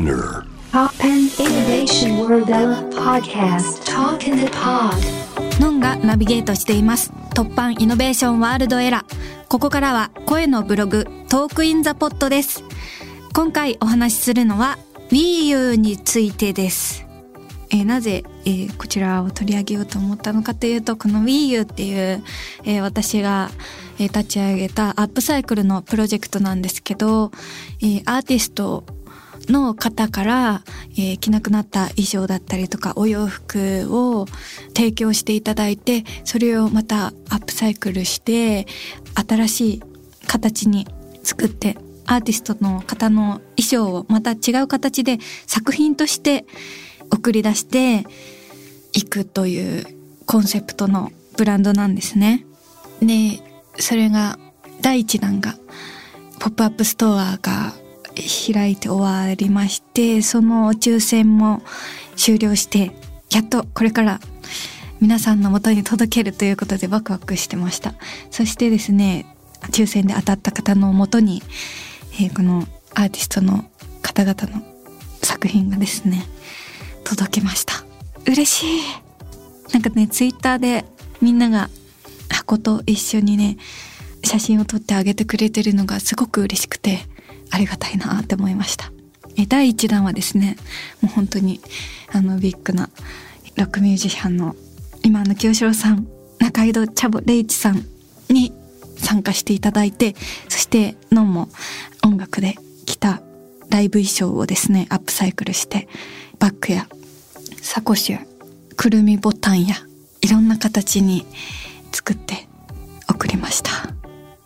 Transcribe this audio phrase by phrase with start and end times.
[0.00, 0.46] SPINEAR.
[0.72, 2.48] TOPPAN Innovation World
[2.94, 3.84] Podcast.
[3.84, 4.96] Talk in the Pod.
[5.60, 7.12] のんがナビゲートしています。
[7.34, 12.64] TOPPAN Innovation World ERA ここからは声のブログ Talk in the Pod です。
[13.34, 14.78] 今回お話しするのは
[15.10, 17.04] Wii U についてです。
[17.68, 22.24] えーなぜ、えーこちらを取り上げようと思ったのかというとこの Wii U っていう、
[22.64, 23.50] えー私が、
[23.98, 27.32] えー立ち上げたアップサイクルのプロジェクトなんですけど、
[27.82, 28.84] えーアーティスト
[29.48, 30.62] の方から、
[30.96, 34.26] えー着なくなった衣装だったりとかお洋服を
[34.76, 38.66] 提供していただいてそれをまたアップサイクルして
[39.14, 39.82] 新しい
[40.26, 40.86] 形に
[41.22, 41.76] 作って
[42.06, 46.44] アーティストの方の衣装をまた違う形で作品として
[47.12, 48.04] 送り出して
[48.92, 49.86] いくという
[50.26, 52.46] コンセプトのブランドなんですね。
[53.00, 53.40] で
[53.78, 54.38] それが
[54.80, 55.54] 第1弾が
[56.38, 57.74] ポップアップストアが
[58.20, 61.62] 開いて終わりましてその抽選も
[62.16, 62.92] 終了して
[63.30, 64.20] やっとこれから
[65.00, 67.94] 皆さんの元に届けるということでワクワクしてました。
[68.30, 69.24] そしてですね
[69.70, 71.42] 抽選で当たった方の元に、
[72.14, 73.64] えーこのアーティストの
[74.02, 74.62] 方々の
[75.22, 76.24] 作品がですね
[77.04, 77.74] 届きました。
[78.26, 78.80] 嬉しい。
[79.72, 80.84] なんかねツイッターで
[81.20, 81.70] みんなが
[82.28, 83.56] 箱と一緒にね
[84.24, 86.98] 写真を撮ってあげてくれてるのがすごく嬉しくて
[87.50, 88.92] ありがたいなって思いました
[89.48, 90.56] 第1弾はですね
[91.00, 91.60] もう本当に
[92.12, 92.90] あのビッグな
[93.56, 94.54] ロックミュージシャンの
[95.02, 96.06] 今の清志郎さん
[96.38, 97.84] 中井戸チャボレイチさん
[98.28, 98.52] に
[98.96, 100.14] 参加していただいて
[100.48, 101.48] そしてノンも
[102.04, 103.22] 音楽で着た
[103.70, 105.88] ライブ衣装をですねアップサイクルして
[106.38, 106.86] バッグや
[107.62, 108.18] サコッシュ
[108.76, 109.76] くるみボタンや
[110.22, 111.26] いろんな形に
[111.92, 112.48] 作って
[113.08, 113.70] 送りました。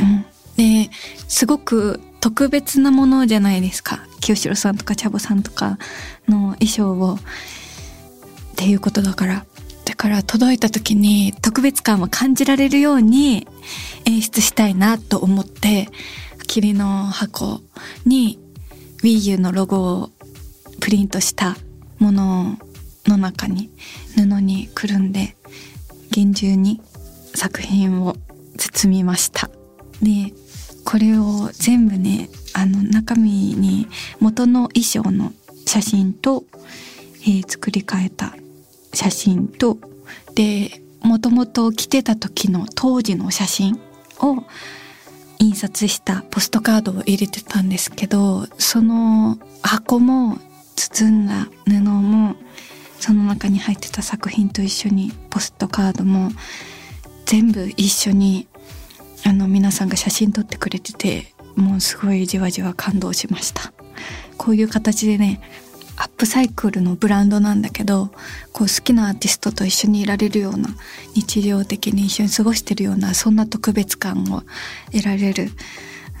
[0.00, 0.24] うん、
[0.56, 0.90] で
[1.28, 4.06] すごく特別なものじゃないですか。
[4.20, 5.78] 清志郎さんとかチャボさんとか
[6.28, 7.18] の衣装をっ
[8.56, 9.46] ていうことだから。
[9.84, 13.46] だから届いた時に特別感を感じられるように
[14.04, 15.88] 演出したいなと思って
[16.46, 17.60] 霧の箱
[18.06, 18.38] に
[19.02, 20.10] WiiU のロゴを
[20.80, 21.56] プリントした
[21.98, 22.58] もの
[23.06, 23.70] の中に
[24.16, 25.36] 布にくるんで
[26.12, 26.80] 厳重に
[27.34, 28.16] 作品を
[28.56, 29.50] 包みました。
[30.02, 30.32] で
[30.90, 33.86] これを全部ねあの中身に
[34.18, 35.32] 元の衣装の
[35.64, 36.42] 写真と、
[37.22, 38.34] えー作り変えた
[38.92, 39.78] 写真と
[40.34, 43.80] でもともと着てた時の当時の写真
[44.18, 44.42] を
[45.38, 50.38] 印刷したポストカードを入れてたんですけどその箱も
[50.74, 52.34] 包んだ布も
[52.98, 56.30] その中に入ってた作品と一緒にポストカードも
[57.26, 58.48] 全部一緒に
[59.24, 63.72] あの皆さんが写真撮ってくれててもうすごいじわじわ感動しました。
[64.36, 65.40] こういう形でね
[65.96, 68.06] アップサイクルのブランドなんだけど
[68.54, 70.70] こう好きなアーティストと一緒にいられるような
[71.14, 74.42] 日常的に一緒に過ごしてるようなそんな特別感を
[74.92, 75.50] 得られる、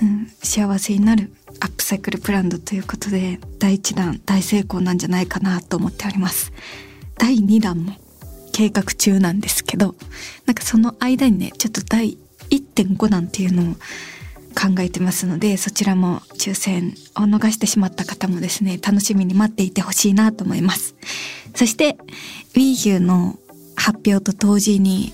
[0.00, 1.30] うん、幸せになる
[1.60, 6.52] アップサイクルブランドということで第1弾大成功なんじゃないかなと思っております。
[7.18, 7.92] 第2弾も
[8.52, 9.94] 計画中なんですけど
[10.46, 12.16] なんかその間にねちょっと第
[12.50, 13.74] 1.5弾っていうのを
[14.56, 20.94] 考えてますのでそちらも抽選を逃してしまった方もですね楽しみに待っていてほしいなと思います。
[21.54, 21.96] そして
[22.54, 23.38] WiiU の
[23.76, 25.12] 発表と同時に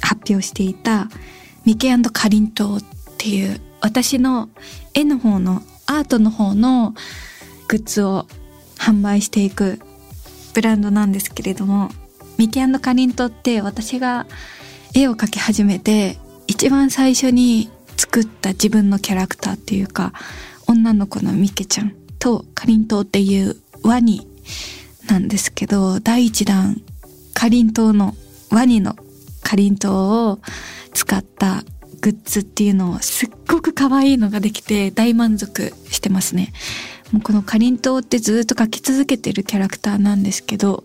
[0.00, 1.08] 発表していた
[1.64, 2.80] ミケかりんとうっ
[3.18, 4.48] ていう私の
[4.94, 6.94] 絵の方のアートの方の
[7.68, 8.26] グッズを
[8.76, 9.80] 販売していく
[10.54, 11.90] ブランドなんですけれども
[12.38, 14.26] ミケかりんとうって私が
[14.94, 16.18] 絵を描き始めて
[16.62, 20.12] 一番最初に作った自分のキャラクターっていうか
[20.68, 24.28] 女の子のミケちゃんとかりんとうっていうワニ
[25.08, 26.80] なんですけど第一弾
[27.34, 28.14] かりんとうの
[28.52, 28.94] ワニの
[29.42, 29.94] かりんとう
[30.34, 30.38] を
[30.94, 31.64] 使った
[32.00, 36.52] グッズっていうのをすっごく可愛いのができて大満足してますね。
[37.10, 40.84] もうこのかりんとうってずっと描き続けてるキャラクターなんですけど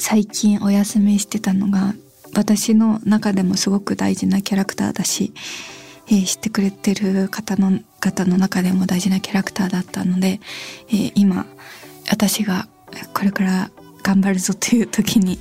[0.00, 1.94] 最近お休みしてたのが
[2.36, 5.32] 私の中でもすごく大事なキャラクターだし、
[6.08, 10.40] えー知ってくれてる方の方の中でも大事なキャラクターだったので、
[10.88, 11.46] えー今
[12.10, 12.68] 私が
[13.14, 13.70] これから
[14.02, 15.38] 頑張るぞという時に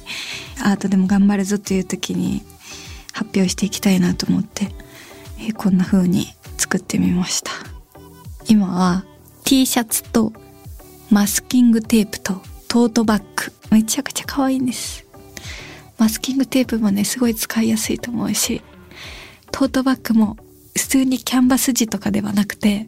[0.63, 2.41] アートでも頑張るぞという時に
[3.13, 4.69] 発表していきたいなと思って、
[5.39, 6.27] えーこんな風に
[6.57, 7.51] 作ってみました。
[8.47, 9.03] 今は
[9.43, 10.33] T シャツと
[11.11, 13.53] マスキングテープとトートバッグ。
[13.71, 15.04] めちゃくちゃ可愛いんです。
[16.05, 18.61] マスキングテープもねすごい使いやすいと思うし
[19.51, 20.37] トートバッグも
[20.77, 22.87] 普通にキャンバス地とかではなくて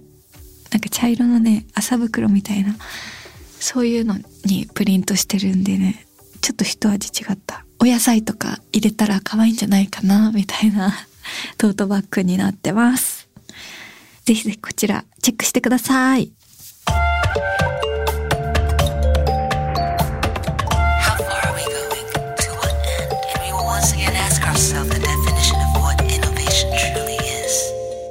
[0.69, 2.75] なんか茶色のね麻袋みたいな
[3.60, 6.06] そういうのにプリントしてるんでね
[6.42, 7.66] ちょっと一味違った。
[7.80, 10.94] お野菜とか入れたら可愛いんじゃないかなみたいな
[11.58, 13.28] トートバッグになってます。
[14.25, 16.31] ぜひぜひこちらチェックしてください。